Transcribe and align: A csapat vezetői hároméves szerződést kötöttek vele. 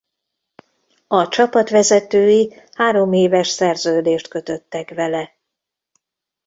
A 1.07 1.27
csapat 1.27 1.69
vezetői 1.69 2.53
hároméves 2.71 3.47
szerződést 3.47 4.27
kötöttek 4.27 4.89
vele. 4.93 5.35